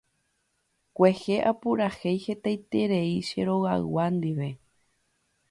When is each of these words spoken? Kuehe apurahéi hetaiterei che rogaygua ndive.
Kuehe 0.99 1.35
apurahéi 1.51 2.15
hetaiterei 2.23 3.13
che 3.27 3.41
rogaygua 3.51 4.05
ndive. 4.17 4.49